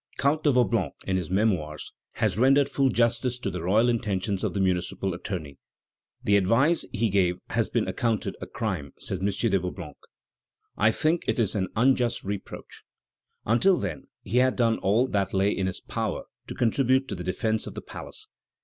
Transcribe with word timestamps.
Count 0.17 0.43
de 0.43 0.51
Vaublanc, 0.51 0.93
in 1.05 1.15
his 1.15 1.29
Memoirs, 1.29 1.93
has 2.13 2.35
rendered 2.35 2.67
full 2.67 2.89
justice 2.89 3.37
to 3.37 3.51
the 3.51 3.59
loyal 3.59 3.87
intentions 3.87 4.43
of 4.43 4.55
the 4.55 4.59
municipal 4.59 5.13
attorney. 5.13 5.59
"The 6.23 6.37
advice 6.37 6.85
he 6.91 7.07
gave 7.11 7.37
has 7.51 7.69
been 7.69 7.87
accounted 7.87 8.35
a 8.41 8.47
crime," 8.47 8.93
says 8.97 9.19
M. 9.19 9.25
de 9.27 9.59
Vaublanc; 9.59 9.97
"I 10.75 10.89
think 10.89 11.23
it 11.27 11.37
is 11.37 11.53
an 11.53 11.67
unjust 11.75 12.23
reproach. 12.23 12.83
Until 13.45 13.77
then 13.77 14.07
he 14.23 14.37
had 14.37 14.55
done 14.55 14.79
all 14.79 15.05
that 15.05 15.35
lay 15.35 15.51
in 15.51 15.67
his 15.67 15.81
power 15.81 16.23
to 16.47 16.55
contribute 16.55 17.07
to 17.09 17.13
the 17.13 17.23
defence 17.23 17.67
of 17.67 17.75
the 17.75 17.81
palace. 17.83 18.27